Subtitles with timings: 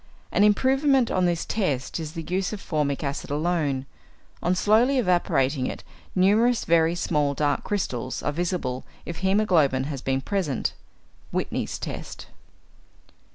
[0.31, 3.85] An improvement on this test is the use of formic acid alone;
[4.41, 5.83] on slowly evaporating it,
[6.15, 10.73] numerous very small dark crystals are visible if hæmoglobin has been present
[11.31, 12.25] (Whitney's test).